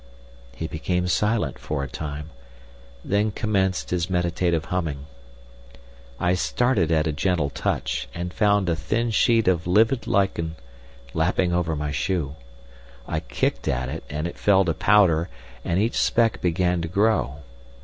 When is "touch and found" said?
7.51-8.67